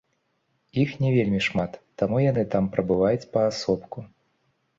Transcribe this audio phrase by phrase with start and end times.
[0.83, 3.97] Іх не вельмі шмат, таму яны там прабываюць паасобку.